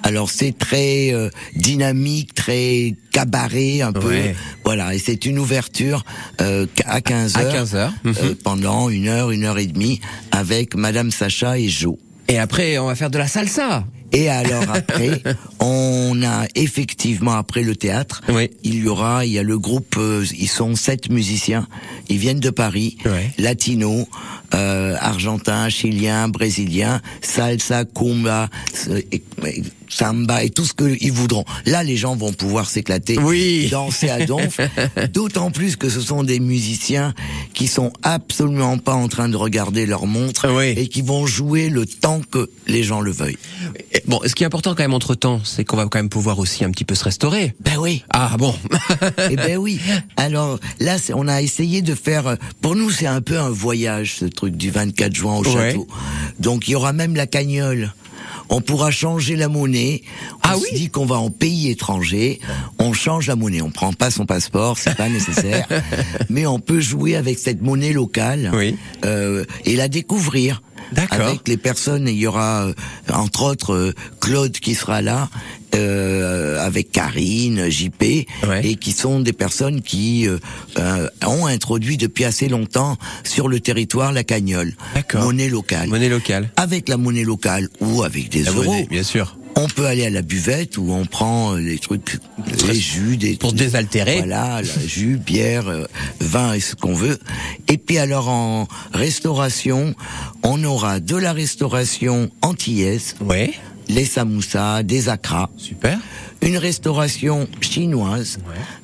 Alors 0.03 0.29
c'est 0.31 0.57
très 0.57 1.15
dynamique, 1.57 2.35
très 2.35 2.97
cabaret 3.13 3.81
un 3.81 3.93
peu. 3.93 4.15
Voilà, 4.65 4.95
et 4.95 4.99
c'est 4.99 5.25
une 5.25 5.39
ouverture 5.39 6.05
à 6.39 7.01
15 7.01 7.37
heures, 7.37 7.47
à 7.49 7.53
15 7.53 7.75
heures. 7.77 7.93
pendant 8.45 8.91
une 8.91 9.09
heure, 9.09 9.31
une 9.31 9.45
heure 9.45 9.59
et 9.59 9.67
demie 9.67 10.01
avec 10.33 10.75
Madame 10.75 11.11
Sacha 11.11 11.59
et 11.59 11.69
Jo. 11.69 11.99
Et 12.29 12.39
après, 12.39 12.79
on 12.79 12.87
va 12.87 12.95
faire 12.95 13.11
de 13.11 13.19
la 13.19 13.27
salsa. 13.27 13.85
Et 14.13 14.29
alors 14.29 14.65
après, 14.73 15.23
On 15.63 16.23
a 16.23 16.47
effectivement 16.55 17.35
après 17.35 17.63
le 17.63 17.77
théâtre, 17.77 18.23
Oui. 18.31 18.51
il 18.63 18.77
y 18.77 18.89
aura, 18.89 19.27
il 19.27 19.33
y 19.33 19.39
a 19.39 19.43
le 19.43 19.59
groupe, 19.59 19.97
euh, 19.99 20.25
ils 20.39 20.49
sont 20.49 20.75
sept 20.75 21.11
musiciens, 21.11 21.67
ils 22.09 22.17
viennent 22.17 22.41
de 22.41 22.49
Paris, 22.51 22.97
Ouais. 23.05 23.31
latino, 23.37 24.09
euh, 24.55 24.97
argentin, 24.99 25.69
chilien, 25.69 26.29
brésilien, 26.29 27.03
salsa, 27.21 27.85
kumba, 27.85 28.49
euh, 28.89 29.01
samba 29.89 30.45
et 30.45 30.51
tout 30.51 30.65
ce 30.65 30.73
qu'ils 30.73 31.13
voudront. 31.13 31.45
Là, 31.67 31.83
les 31.83 31.97
gens 31.97 32.17
vont 32.17 32.33
pouvoir 32.33 32.71
s'éclater, 32.71 33.19
Oui. 33.19 33.69
danser 33.71 34.09
à 34.09 34.25
donf. 34.25 34.61
D'autant 35.13 35.51
plus 35.51 35.77
que 35.77 35.89
ce 35.89 36.01
sont 36.01 36.23
des 36.23 36.41
musiciens 36.41 37.13
qui 37.55 37.67
sont 37.67 37.93
absolument 38.03 38.79
pas 38.79 38.95
en 38.95 39.09
train 39.09 39.29
de 39.29 39.37
regarder 39.37 39.85
leur 39.87 40.07
montre 40.07 40.49
Oui. 40.57 40.75
et 40.77 40.87
qui 40.89 41.03
vont 41.03 41.27
jouer 41.27 41.69
le 41.69 41.87
temps 41.87 42.21
que 42.31 42.49
les 42.67 42.83
gens 42.85 43.01
le 43.01 43.11
veuillent. 43.11 43.37
Bon, 44.07 44.21
ce 44.25 44.35
qui 44.35 44.45
est 44.45 44.47
important 44.47 44.75
quand 44.75 44.83
même 44.85 44.95
entre 44.95 45.15
temps, 45.17 45.41
c'est 45.57 45.65
qu'on 45.65 45.77
va 45.77 45.85
quand 45.87 45.99
même 45.99 46.09
pouvoir 46.09 46.39
aussi 46.39 46.65
un 46.65 46.71
petit 46.71 46.85
peu 46.85 46.95
se 46.95 47.05
restaurer. 47.05 47.55
Ben 47.61 47.77
oui. 47.79 48.05
Ah 48.11 48.37
bon. 48.39 48.55
Eh 49.31 49.37
ben 49.37 49.57
oui. 49.59 49.81
Alors 50.17 50.59
là, 50.81 50.97
on 51.15 51.29
a 51.29 51.43
essayé 51.43 51.83
de 51.83 51.95
faire. 51.95 52.27
euh, 52.27 52.37
Pour 52.61 52.77
nous, 52.77 52.91
c'est 52.91 53.07
un 53.07 53.21
peu 53.21 53.39
un 53.39 53.51
voyage, 53.51 54.17
ce 54.21 54.25
truc 54.25 54.57
du 54.57 54.71
24 54.71 55.15
juin 55.15 55.37
au 55.37 55.45
Ouais. 55.45 55.71
château. 55.71 55.87
Donc 56.39 56.69
il 56.69 56.73
y 56.73 56.75
aura 56.75 56.93
même 56.93 57.17
la 57.17 57.27
cagnole. 57.27 57.93
On 58.53 58.61
pourra 58.61 58.91
changer 58.91 59.37
la 59.37 59.49
monnaie. 59.49 60.03
On 60.35 60.39
Ah 60.43 60.55
se 60.57 60.61
oui 60.63 60.69
dit 60.75 60.89
qu'on 60.91 61.07
va 61.07 61.17
en 61.17 61.31
pays 61.31 61.71
étranger. 61.71 62.41
On 62.81 62.93
change 62.93 63.29
la 63.29 63.37
monnaie. 63.37 63.63
On 63.63 63.71
prend 63.71 63.93
pas 63.93 64.11
son 64.11 64.27
passeport, 64.27 64.77
c'est 64.77 64.97
pas 64.97 65.09
nécessaire. 65.09 65.67
Mais 66.31 66.47
on 66.47 66.59
peut 66.59 66.81
jouer 66.81 67.15
avec 67.15 67.39
cette 67.39 67.63
monnaie 67.63 67.93
locale 67.93 68.51
Oui. 68.53 68.75
euh, 69.05 69.45
et 69.65 69.77
la 69.77 69.87
découvrir. 69.89 70.63
D'accord. 70.93 71.21
Avec 71.29 71.47
les 71.49 71.57
personnes, 71.57 72.09
il 72.09 72.17
y 72.17 72.27
aura 72.27 72.67
euh, 72.67 72.73
entre 73.13 73.43
autres 73.45 73.75
euh, 73.75 73.93
Claude 74.21 74.53
qui 74.53 74.75
sera 74.75 75.03
là, 75.03 75.29
euh, 75.75 76.65
avec 76.65 76.91
Karine, 76.91 77.69
JP, 77.71 78.27
Ouais. 78.49 78.67
et 78.67 78.77
qui 78.77 78.93
sont 78.93 79.21
des 79.21 79.33
personnes 79.33 79.83
qui 79.83 80.27
euh, 80.29 80.39
euh, 80.79 81.09
ont 81.27 81.47
introduit 81.47 81.97
depuis 81.97 82.25
assez 82.25 82.49
longtemps 82.49 82.97
sur 83.25 83.49
le 83.49 83.61
territoire 83.61 84.13
la 84.13 84.25
cagnole, 84.25 84.75
D'accord. 84.95 85.23
monnaie 85.25 85.49
locale. 85.49 85.89
Monnaie 85.89 86.09
locale. 86.09 86.51
Avec 86.57 86.89
la 86.89 86.97
monnaie 86.97 87.25
locale 87.25 87.69
ou 87.81 88.03
avec 88.03 88.29
des 88.31 88.43
La 88.43 88.51
euros, 88.51 88.65
monnaie, 88.65 88.87
bien 88.91 89.03
sûr. 89.03 89.37
On 89.57 89.67
peut 89.69 89.87
aller 89.87 90.07
à 90.07 90.11
la 90.11 90.23
buvette 90.23 90.79
où 90.79 90.91
on 90.93 91.05
prend 91.05 91.55
euh, 91.55 91.59
les 91.59 91.79
trucs, 91.79 92.19
les 92.67 92.75
jus, 92.75 93.17
des 93.17 93.37
Pour 93.37 93.53
désaltérer. 93.53 94.19
Voilà, 94.19 94.63
la 94.63 94.87
jus, 94.87 95.17
bière, 95.17 95.69
euh, 95.69 95.85
vin 96.21 96.55
et 96.55 96.61
ce 96.61 96.75
qu'on 96.75 96.95
veut. 96.95 97.19
Et 97.69 97.77
puis 97.79 97.99
alors 97.99 98.29
en 98.29 98.69
restauration, 98.93 99.95
on 100.43 100.63
aura 100.65 101.01
de 101.01 101.17
la 101.17 101.33
restauration 101.33 102.31
antillaise, 102.43 103.15
Ouais. 103.21 103.53
les 103.89 104.05
samoussas, 104.05 104.83
des 104.83 105.09
acras 105.09 105.51
Super. 105.57 105.99
une 106.43 106.57
restauration 106.57 107.49
chinoise 107.61 108.39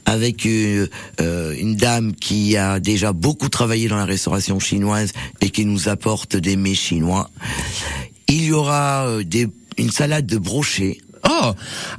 avec 0.04 0.44
euh, 0.46 0.88
euh, 1.20 1.54
une 1.58 1.76
dame 1.76 2.14
qui 2.14 2.56
a 2.56 2.80
déjà 2.80 3.12
beaucoup 3.12 3.49
travaillé 3.49 3.88
dans 3.88 3.96
la 3.96 4.04
restauration 4.04 4.58
chinoise 4.58 5.12
et 5.40 5.50
qui 5.50 5.64
nous 5.64 5.88
apporte 5.88 6.37
des 6.37 6.56
mets 6.56 6.75
chinois. 6.75 7.30
Il 8.28 8.44
y 8.44 8.52
aura 8.52 9.08
des, 9.25 9.46
une 9.78 9.90
salade 9.90 10.26
de 10.26 10.38
brochet. 10.38 10.99
Oh, 11.28 11.52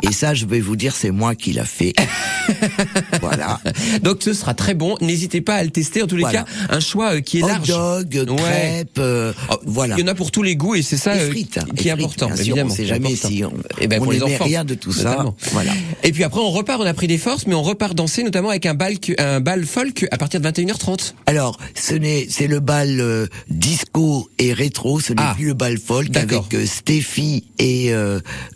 Et 0.03 0.11
ça, 0.11 0.33
je 0.33 0.45
vais 0.45 0.59
vous 0.59 0.75
dire, 0.75 0.95
c'est 0.95 1.11
moi 1.11 1.35
qui 1.35 1.53
l'a 1.53 1.65
fait. 1.65 1.93
voilà. 3.47 3.99
donc 3.99 4.17
ce 4.23 4.33
sera 4.33 4.53
très 4.53 4.73
bon. 4.73 4.95
N'hésitez 5.01 5.41
pas 5.41 5.55
à 5.55 5.63
le 5.63 5.69
tester. 5.69 6.01
En 6.03 6.07
tous 6.07 6.15
les 6.15 6.21
Voilà. 6.23 6.43
cas, 6.43 6.45
un 6.69 6.79
choix 6.79 7.15
euh, 7.15 7.21
qui 7.21 7.39
est 7.39 7.43
Hot 7.43 7.47
large. 7.47 7.67
dog, 7.67 8.25
Ouais. 8.29 8.85
euh, 8.99 9.33
Oh, 9.49 9.55
voilà. 9.65 9.95
Il 9.97 10.01
y 10.01 10.03
en 10.03 10.07
a 10.07 10.15
pour 10.15 10.31
tous 10.31 10.43
les 10.43 10.55
goûts 10.55 10.75
et 10.75 10.81
c'est 10.81 10.97
ça 10.97 11.15
Et 11.15 11.19
euh, 11.21 11.29
frites, 11.29 11.59
qui 11.75 11.87
et 11.87 11.91
est 11.91 11.93
frites, 11.93 12.03
important. 12.05 12.27
sûr, 12.35 12.39
évidemment, 12.41 12.67
on 12.71 12.75
sait 12.75 12.83
c'est 12.83 12.85
jamais 12.87 13.07
important. 13.07 13.29
si 13.29 13.43
on- 13.45 13.53
Eh 13.79 13.87
ben, 13.87 13.99
on 13.99 14.03
pour 14.03 14.11
les 14.13 14.23
enfants, 14.23 14.45
rien 14.45 14.63
de 14.65 14.73
tout 14.73 14.91
ça, 14.93 15.25
voilà. 15.51 15.71
Et 16.03 16.11
puis 16.11 16.23
après, 16.23 16.39
on 16.41 16.49
repart. 16.51 16.81
On 16.81 16.85
a 16.85 16.93
pris 16.93 17.07
des 17.07 17.17
forces, 17.17 17.47
mais 17.47 17.55
on 17.55 17.63
repart 17.63 17.95
danser, 17.95 18.23
notamment 18.23 18.49
avec 18.49 18.65
un 18.65 18.73
bal, 18.73 18.95
un 19.17 19.39
bal 19.39 19.65
folk 19.65 20.05
à 20.11 20.17
partir 20.17 20.39
de 20.39 20.45
21h30. 20.49 21.13
Alors, 21.25 21.57
ce 21.75 21.93
n'est, 21.95 22.27
c'est 22.29 22.47
le 22.47 22.59
bal 22.59 22.99
euh, 23.01 23.25
disco 23.49 24.29
et 24.37 24.53
rétro, 24.53 24.99
ce 24.99 25.13
n'est 25.13 25.21
Ah, 25.23 25.33
plus 25.35 25.47
le 25.47 25.53
bal 25.53 25.77
folk 25.77 26.15
avec 26.15 26.53
euh, 26.53 26.65
Stéphie 26.65 27.45
et 27.59 27.91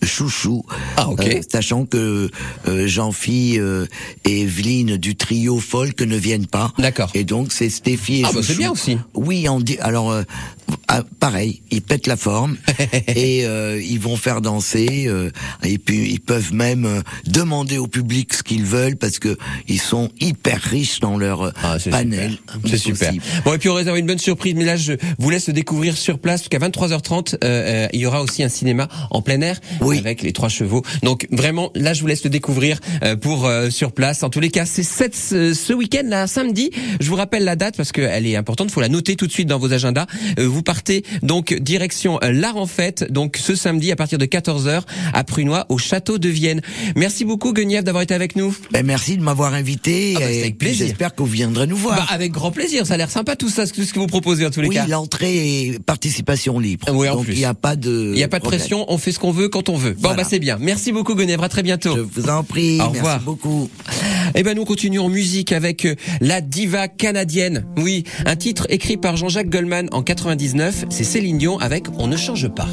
Chouchou. 0.04 0.64
Ah, 0.98 1.10
ok. 1.10 1.42
Sachant 1.52 1.86
que 1.86 2.30
euh, 2.68 2.88
Jean-Phi 2.88 3.60
et 4.26 4.46
Evelyne 4.82 4.98
du 4.98 5.16
trio 5.16 5.60
folk 5.60 6.02
ne 6.02 6.16
viennent 6.18 6.48
pas. 6.48 6.74
D'accord. 6.78 7.10
Et 7.14 7.24
donc 7.24 7.52
c'est 7.52 7.70
Stéphie 7.70 8.22
et 8.22 8.26
Ah, 8.26 8.32
bah, 8.34 8.42
c'est 8.44 8.58
bien 8.58 8.72
aussi. 8.72 8.98
Oui, 9.14 9.48
on 9.50 9.60
dit. 9.60 9.78
Alors, 9.80 10.12
euh, 10.12 10.24
ah, 10.88 11.04
pareil, 11.20 11.62
ils 11.72 11.82
pètent 11.82 12.08
la 12.08 12.18
forme 12.18 12.58
et 13.08 13.46
euh, 13.46 13.82
ils 13.82 14.00
vont 14.00 14.16
faire 14.18 14.42
danser. 14.42 15.06
euh, 15.08 15.30
et 15.64 15.78
puis 15.78 16.10
ils 16.12 16.20
peuvent 16.20 16.54
même 16.54 16.86
euh, 16.86 17.02
demander 17.28 17.78
au 17.78 17.88
public 17.88 18.34
ce 18.34 18.44
qu'ils 18.44 18.64
veulent 18.66 18.96
parce 18.98 19.20
que 19.20 19.38
ils 19.68 19.80
sont 19.82 20.10
hyper 20.20 20.60
riches 20.62 21.00
dans 21.00 21.18
leur 21.18 21.42
euh, 21.44 21.52
Ah, 21.64 21.78
panel. 21.90 22.38
C'est 22.68 22.78
super. 22.78 23.14
Bon, 23.46 23.54
et 23.54 23.58
puis 23.58 23.70
on 23.70 23.74
réserve 23.76 23.98
une 23.98 24.06
bonne 24.08 24.18
surprise, 24.20 24.56
mais 24.56 24.66
là, 24.66 24.76
je 24.78 24.94
vous 25.20 25.30
laisse 25.30 25.50
découvrir 25.50 25.98
sur 25.98 26.20
place, 26.20 26.48
qu'à 26.48 26.60
23h30, 26.60 27.36
euh, 27.36 27.38
euh, 27.44 27.88
il 27.94 28.00
y 28.00 28.06
aura 28.06 28.22
aussi 28.22 28.44
un 28.44 28.50
cinéma 28.50 28.88
en 29.12 29.22
plein 29.22 29.42
air, 29.42 29.60
Oui. 29.82 29.98
avec 30.00 30.22
les 30.24 30.34
trois 30.34 30.50
chevaux. 30.50 30.84
Donc 31.04 31.28
vraiment, 31.32 31.72
là, 31.76 31.94
je 31.94 32.02
vous 32.02 32.08
laisse 32.08 32.24
le 32.24 32.30
découvrir 32.30 32.80
pour 33.22 33.50
sur 33.70 33.92
place. 33.92 34.24
En 34.24 34.30
tous 34.30 34.40
les 34.40 34.50
cas, 34.50 34.66
c'est 34.72 34.84
cette, 34.84 35.16
ce, 35.16 35.74
week-end, 35.74 36.04
là, 36.06 36.28
samedi. 36.28 36.72
Je 37.00 37.10
vous 37.10 37.16
rappelle 37.16 37.44
la 37.44 37.56
date, 37.56 37.76
parce 37.78 37.92
qu'elle 37.92 38.26
est 38.26 38.36
importante, 38.36 38.72
faut 38.72 38.82
la 38.82 38.90
noter 38.90 39.16
tout 39.16 39.28
de 39.28 39.32
suite 39.32 39.48
dans 39.48 39.60
vos 39.60 39.74
agendas. 39.74 40.06
Euh, 40.40 40.48
vous 40.48 40.62
partez 40.64 41.04
donc 41.24 41.54
direction 41.54 42.20
euh, 42.24 42.32
l'art 42.32 42.58
en 42.58 42.66
fête, 42.68 43.12
donc 43.12 43.38
ce 43.38 43.56
samedi 43.56 43.92
à 43.92 43.96
partir 43.96 44.18
de 44.18 44.26
14h 44.26 44.82
à 45.14 45.24
Prunois, 45.24 45.66
au 45.70 45.78
château 45.78 46.18
de 46.18 46.30
Vienne. 46.30 46.62
Merci 46.96 47.26
beaucoup, 47.26 47.54
Guenièvre, 47.54 47.84
d'avoir 47.84 48.04
été 48.04 48.14
avec 48.14 48.36
nous. 48.36 48.56
Ben, 48.72 48.86
merci 48.86 49.18
de 49.18 49.24
m'avoir 49.24 49.54
invité 49.54 50.14
Ah, 50.16 50.20
bah, 50.20 50.26
avec 50.26 50.58
plaisir. 50.58 50.86
j'espère 50.88 51.14
que 51.16 51.22
vous 51.24 51.30
viendrez 51.30 51.68
nous 51.68 51.78
voir. 51.78 51.98
Bah, 51.98 52.06
avec 52.10 52.32
grand 52.32 52.52
plaisir, 52.52 52.86
ça 52.88 52.94
a 52.94 52.98
l'air 52.98 53.10
sympa 53.12 53.36
tout 53.36 53.50
ça, 53.50 53.68
tout 53.68 53.84
ce 53.84 53.94
que 53.94 54.00
vous 54.00 54.08
proposez 54.08 54.46
en 54.46 54.50
tous 54.52 54.62
les 54.62 54.70
oui, 54.70 54.76
cas. 54.76 54.88
l'entrée 54.88 55.68
est 55.68 55.80
participation 55.80 56.60
libre. 56.60 56.88
Oui, 56.94 57.10
en 57.10 57.16
Donc 57.16 57.26
il 57.30 57.36
n'y 57.36 57.46
a 57.46 57.54
pas 57.54 57.76
de 57.76 58.12
Il 58.14 58.16
n'y 58.18 58.24
a 58.24 58.28
pas 58.28 58.38
de 58.38 58.44
problème. 58.44 58.60
pression, 58.60 58.86
on 58.88 58.98
fait 58.98 59.12
ce 59.12 59.20
qu'on 59.20 59.32
veut 59.32 59.50
quand 59.50 59.70
on 59.70 59.76
veut. 59.76 59.92
Bon, 59.94 60.00
Voilà. 60.02 60.18
bah 60.24 60.28
c'est 60.30 60.40
bien. 60.40 60.58
Merci 60.60 60.92
beaucoup, 60.92 61.16
Guenièvre. 61.16 61.44
À 61.44 61.50
très 61.50 61.64
bientôt. 61.64 61.96
Je 61.96 62.02
vous 62.02 62.30
en 62.30 62.44
prie. 62.44 62.76
Au 62.80 62.86
merci 62.86 62.98
revoir. 62.98 63.20
beaucoup. 63.22 63.70
Eh 64.36 64.44
ben, 64.44 64.56
nous 64.56 64.66
continuons 64.66 65.06
en 65.06 65.10
musique 65.10 65.52
avec 65.52 65.86
euh, 65.86 65.96
la 66.22 66.42
diva 66.42 66.88
canadienne. 66.88 67.66
Oui, 67.78 68.04
un 68.26 68.36
titre 68.36 68.66
écrit 68.70 68.98
par 68.98 69.18
Jean-Jacques 69.18 69.50
Goldman 69.50 69.90
en 69.92 70.04
99. 70.04 70.86
C'est 70.90 71.04
Céline 71.04 71.38
Dion 71.38 71.58
avec 71.60 71.86
On 71.98 72.08
ne 72.08 72.18
change 72.18 72.48
pas. 72.50 72.68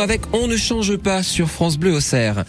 Avec 0.00 0.22
On 0.32 0.46
ne 0.48 0.56
change 0.56 0.96
pas 0.96 1.22
sur 1.22 1.48
France 1.48 1.78
Bleu 1.78 1.94
Auxerre. 1.94 2.44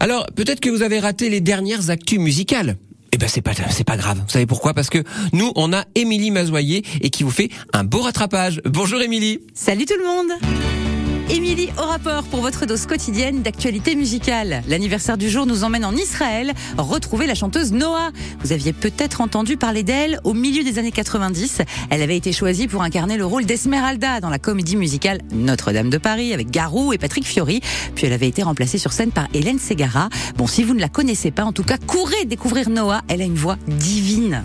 Alors, 0.00 0.26
peut-être 0.34 0.60
que 0.60 0.68
vous 0.68 0.82
avez 0.82 0.98
raté 0.98 1.30
les 1.30 1.40
dernières 1.40 1.90
actus 1.90 2.18
musicales. 2.18 2.76
Eh 3.12 3.18
ben 3.18 3.28
c'est 3.28 3.42
pas 3.42 3.52
c'est 3.70 3.84
pas 3.84 3.96
grave. 3.96 4.18
Vous 4.18 4.30
savez 4.30 4.46
pourquoi? 4.46 4.72
Parce 4.72 4.88
que 4.88 5.02
nous 5.32 5.52
on 5.54 5.72
a 5.72 5.84
Émilie 5.94 6.30
Mazoyer 6.30 6.82
et 7.00 7.10
qui 7.10 7.24
vous 7.24 7.30
fait 7.30 7.50
un 7.72 7.84
beau 7.84 8.00
rattrapage. 8.00 8.60
Bonjour 8.64 9.00
Émilie. 9.02 9.40
Salut 9.54 9.84
tout 9.84 9.96
le 9.98 10.04
monde 10.04 10.91
Émilie 11.32 11.70
au 11.78 11.86
rapport 11.86 12.24
pour 12.24 12.42
votre 12.42 12.66
dose 12.66 12.84
quotidienne 12.84 13.40
d'actualité 13.40 13.94
musicale. 13.94 14.62
L'anniversaire 14.68 15.16
du 15.16 15.30
jour 15.30 15.46
nous 15.46 15.64
emmène 15.64 15.86
en 15.86 15.96
Israël 15.96 16.52
retrouver 16.76 17.26
la 17.26 17.34
chanteuse 17.34 17.72
Noah. 17.72 18.10
Vous 18.40 18.52
aviez 18.52 18.74
peut-être 18.74 19.22
entendu 19.22 19.56
parler 19.56 19.82
d'elle 19.82 20.20
au 20.24 20.34
milieu 20.34 20.62
des 20.62 20.78
années 20.78 20.92
90. 20.92 21.62
Elle 21.88 22.02
avait 22.02 22.18
été 22.18 22.32
choisie 22.32 22.68
pour 22.68 22.82
incarner 22.82 23.16
le 23.16 23.24
rôle 23.24 23.46
d'Esmeralda 23.46 24.20
dans 24.20 24.28
la 24.28 24.38
comédie 24.38 24.76
musicale 24.76 25.22
Notre-Dame 25.32 25.88
de 25.88 25.96
Paris 25.96 26.34
avec 26.34 26.50
Garou 26.50 26.92
et 26.92 26.98
Patrick 26.98 27.24
Fiori. 27.26 27.62
Puis 27.94 28.06
elle 28.06 28.12
avait 28.12 28.28
été 28.28 28.42
remplacée 28.42 28.76
sur 28.76 28.92
scène 28.92 29.10
par 29.10 29.26
Hélène 29.32 29.58
Ségara. 29.58 30.10
Bon, 30.36 30.46
si 30.46 30.64
vous 30.64 30.74
ne 30.74 30.80
la 30.80 30.90
connaissez 30.90 31.30
pas, 31.30 31.44
en 31.44 31.52
tout 31.52 31.64
cas, 31.64 31.78
courez 31.78 32.26
découvrir 32.26 32.68
Noah. 32.68 33.00
Elle 33.08 33.22
a 33.22 33.24
une 33.24 33.36
voix 33.36 33.56
divine. 33.66 34.44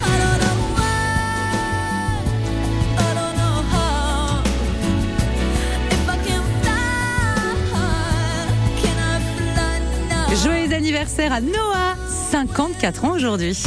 Joyeux 10.43 10.73
anniversaire 10.73 11.33
à 11.33 11.41
Noah, 11.41 11.95
54 12.31 13.05
ans 13.05 13.15
aujourd'hui. 13.15 13.57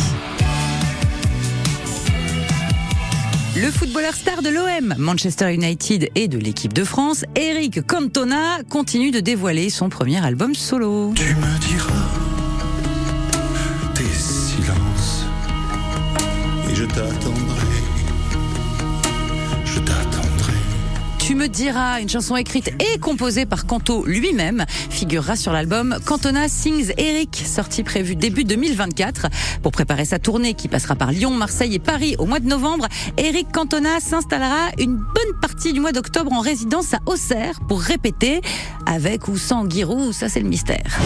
Le 3.57 3.71
footballeur 3.71 4.15
star 4.15 4.43
de 4.43 4.51
l'OM, 4.51 4.95
Manchester 4.97 5.53
United 5.53 6.11
et 6.15 6.29
de 6.29 6.39
l'équipe 6.39 6.73
de 6.73 6.85
France, 6.85 7.25
Eric 7.35 7.85
Cantona, 7.87 8.63
continue 8.69 9.11
de 9.11 9.21
dévoiler 9.21 9.69
son 9.71 9.89
premier 9.89 10.25
album 10.25 10.55
solo. 10.55 11.13
Tu 11.15 11.35
me 11.35 11.59
diras 11.59 12.09
tes 13.95 14.05
silences 14.05 15.25
et 16.71 16.75
je 16.75 16.85
t'attendrai. 16.85 17.40
Me 21.41 22.01
une 22.03 22.09
chanson 22.09 22.37
écrite 22.37 22.71
et 22.81 22.99
composée 22.99 23.47
par 23.47 23.65
Canto 23.65 24.05
lui-même, 24.05 24.67
figurera 24.69 25.37
sur 25.37 25.53
l'album 25.53 25.97
Cantona 26.05 26.49
Sings 26.49 26.93
Eric, 26.99 27.35
sorti 27.47 27.83
prévu 27.83 28.15
début 28.15 28.45
2024. 28.45 29.29
Pour 29.63 29.73
préparer 29.73 30.05
sa 30.05 30.19
tournée 30.19 30.53
qui 30.53 30.69
passera 30.69 30.97
par 30.97 31.13
Lyon, 31.13 31.31
Marseille 31.31 31.77
et 31.77 31.79
Paris 31.79 32.15
au 32.19 32.27
mois 32.27 32.41
de 32.41 32.47
novembre, 32.47 32.89
Eric 33.17 33.51
Cantona 33.53 34.01
s'installera 34.01 34.71
une 34.79 34.97
bonne 34.97 35.41
partie 35.41 35.73
du 35.73 35.81
mois 35.81 35.93
d'octobre 35.93 36.31
en 36.31 36.41
résidence 36.41 36.93
à 36.93 36.99
Auxerre 37.07 37.59
pour 37.69 37.81
répéter, 37.81 38.43
avec 38.85 39.27
ou 39.27 39.39
sans 39.39 39.69
Giroud, 39.69 40.13
ça 40.13 40.29
c'est 40.29 40.41
le 40.41 40.49
mystère. 40.49 41.01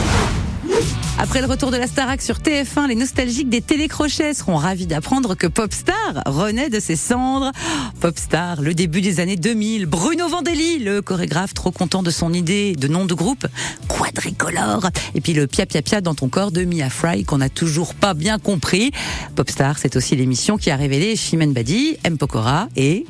Après 1.18 1.40
le 1.40 1.46
retour 1.46 1.70
de 1.70 1.76
la 1.76 1.86
Starac 1.86 2.20
sur 2.20 2.38
TF1, 2.38 2.88
les 2.88 2.96
nostalgiques 2.96 3.48
des 3.48 3.62
télécrochets 3.62 4.34
seront 4.34 4.56
ravis 4.56 4.86
d'apprendre 4.86 5.36
que 5.36 5.46
Popstar 5.46 6.22
renaît 6.26 6.70
de 6.70 6.80
ses 6.80 6.96
cendres. 6.96 7.52
Popstar, 8.00 8.60
le 8.60 8.74
début 8.74 9.00
des 9.00 9.20
années 9.20 9.36
2000. 9.36 9.86
Bruno 9.86 10.28
Vandelli, 10.28 10.80
le 10.80 11.02
chorégraphe 11.02 11.54
trop 11.54 11.70
content 11.70 12.02
de 12.02 12.10
son 12.10 12.32
idée 12.32 12.74
de 12.74 12.88
nom 12.88 13.04
de 13.04 13.14
groupe. 13.14 13.46
Quadricolore. 13.88 14.90
Et 15.14 15.20
puis 15.20 15.32
le 15.34 15.46
Pia 15.46 15.66
Pia 15.66 15.82
Pia 15.82 16.00
dans 16.00 16.14
ton 16.14 16.28
corps 16.28 16.50
de 16.50 16.64
Mia 16.64 16.90
Fry 16.90 17.24
qu'on 17.24 17.38
n'a 17.38 17.48
toujours 17.48 17.94
pas 17.94 18.14
bien 18.14 18.38
compris. 18.38 18.90
Popstar, 19.36 19.78
c'est 19.78 19.96
aussi 19.96 20.16
l'émission 20.16 20.56
qui 20.56 20.70
a 20.70 20.76
révélé 20.76 21.14
Chimène 21.14 21.52
Badi, 21.52 21.96
M. 22.04 22.18
Pokora 22.18 22.68
et 22.76 23.06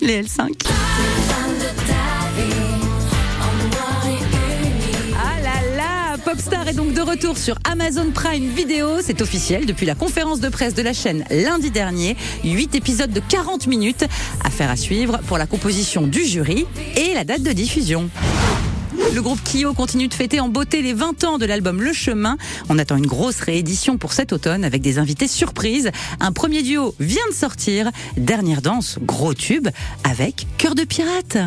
les 0.00 0.22
L5. 0.22 0.48
Popstar 6.28 6.68
est 6.68 6.74
donc 6.74 6.92
de 6.92 7.00
retour 7.00 7.38
sur 7.38 7.56
Amazon 7.64 8.10
Prime 8.12 8.50
Video. 8.50 9.00
C'est 9.00 9.22
officiel 9.22 9.64
depuis 9.64 9.86
la 9.86 9.94
conférence 9.94 10.40
de 10.40 10.50
presse 10.50 10.74
de 10.74 10.82
la 10.82 10.92
chaîne 10.92 11.24
lundi 11.30 11.70
dernier. 11.70 12.18
8 12.44 12.74
épisodes 12.74 13.10
de 13.10 13.20
40 13.20 13.66
minutes. 13.66 14.04
Affaire 14.44 14.68
à 14.68 14.76
suivre 14.76 15.20
pour 15.26 15.38
la 15.38 15.46
composition 15.46 16.06
du 16.06 16.22
jury 16.26 16.66
et 16.96 17.14
la 17.14 17.24
date 17.24 17.42
de 17.42 17.52
diffusion. 17.52 18.10
Le 19.14 19.22
groupe 19.22 19.40
Kyo 19.42 19.72
continue 19.72 20.06
de 20.06 20.12
fêter 20.12 20.38
en 20.38 20.50
beauté 20.50 20.82
les 20.82 20.92
20 20.92 21.24
ans 21.24 21.38
de 21.38 21.46
l'album 21.46 21.80
Le 21.80 21.94
Chemin. 21.94 22.36
On 22.68 22.78
attend 22.78 22.98
une 22.98 23.06
grosse 23.06 23.40
réédition 23.40 23.96
pour 23.96 24.12
cet 24.12 24.34
automne 24.34 24.66
avec 24.66 24.82
des 24.82 24.98
invités 24.98 25.28
surprises. 25.28 25.90
Un 26.20 26.32
premier 26.32 26.62
duo 26.62 26.94
vient 27.00 27.26
de 27.30 27.34
sortir. 27.34 27.90
Dernière 28.18 28.60
danse, 28.60 28.98
gros 29.00 29.32
tube, 29.32 29.68
avec 30.04 30.46
Cœur 30.58 30.74
de 30.74 30.84
pirate. 30.84 31.38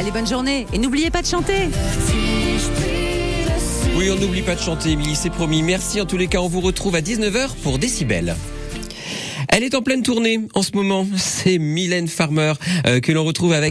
Allez, 0.00 0.12
bonne 0.12 0.26
journée 0.26 0.66
et 0.72 0.78
n'oubliez 0.78 1.10
pas 1.10 1.20
de 1.20 1.26
chanter. 1.26 1.68
Oui, 3.96 4.08
on 4.10 4.16
n'oublie 4.18 4.40
pas 4.40 4.54
de 4.54 4.60
chanter, 4.60 4.92
Émilie, 4.92 5.14
c'est 5.14 5.28
promis. 5.28 5.62
Merci 5.62 6.00
en 6.00 6.06
tous 6.06 6.16
les 6.16 6.26
cas, 6.26 6.38
on 6.38 6.48
vous 6.48 6.62
retrouve 6.62 6.94
à 6.94 7.02
19h 7.02 7.50
pour 7.62 7.78
Décibel. 7.78 8.34
Elle 9.50 9.62
est 9.62 9.74
en 9.74 9.82
pleine 9.82 10.02
tournée 10.02 10.40
en 10.54 10.62
ce 10.62 10.70
moment, 10.72 11.06
c'est 11.18 11.58
Mylène 11.58 12.08
Farmer 12.08 12.54
euh, 12.86 13.00
que 13.00 13.12
l'on 13.12 13.24
retrouve 13.24 13.52
avec 13.52 13.68